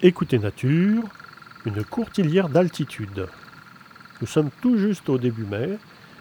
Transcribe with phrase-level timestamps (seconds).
[0.00, 1.02] Écoutez Nature,
[1.64, 3.26] une courtilière d'altitude.
[4.20, 5.76] Nous sommes tout juste au début mai,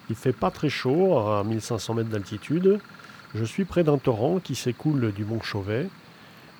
[0.10, 2.80] il fait pas très chaud à 1500 mètres d'altitude.
[3.36, 5.90] Je suis près d'un torrent qui s'écoule du mont Chauvet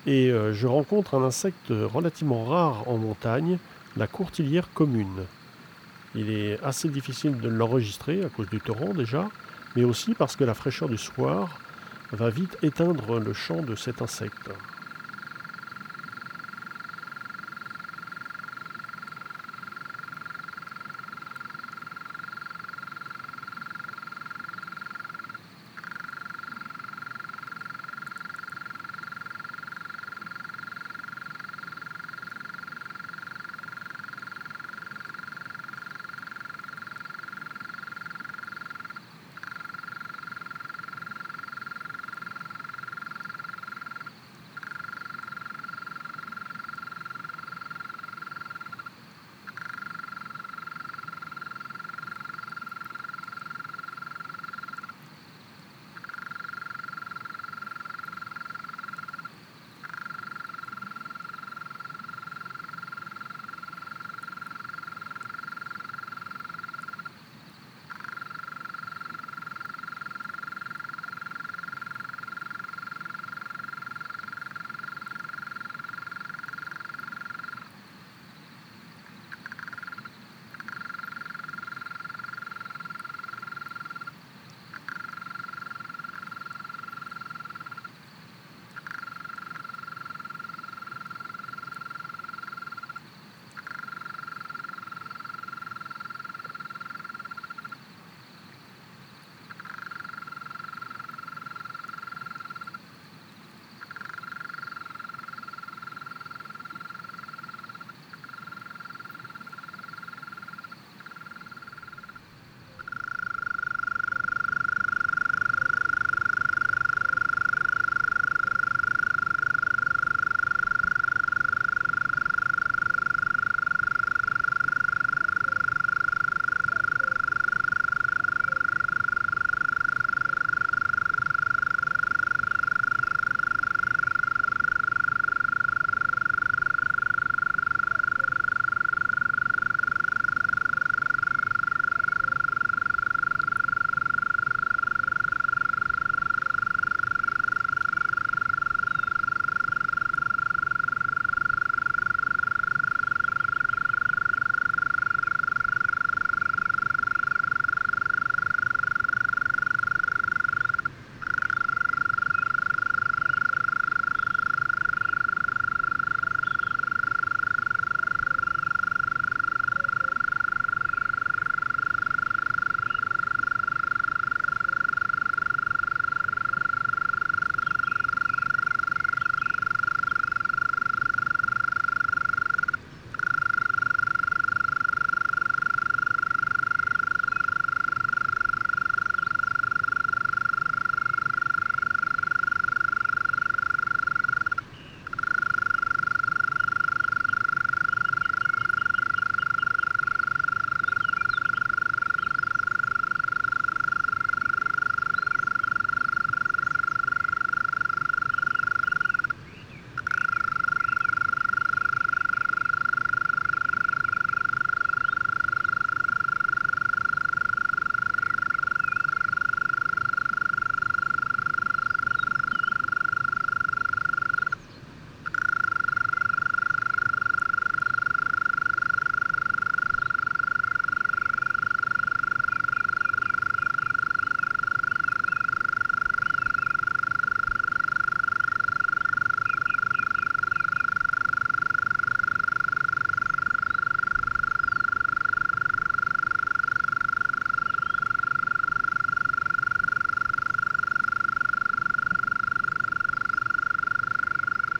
[0.06, 3.58] et euh, je rencontre un insecte relativement rare en montagne,
[3.96, 5.24] la courtilière commune.
[6.14, 9.28] Il est assez difficile de l'enregistrer à cause du torrent déjà,
[9.74, 11.58] mais aussi parce que la fraîcheur du soir
[12.12, 14.50] va vite éteindre le chant de cet insecte.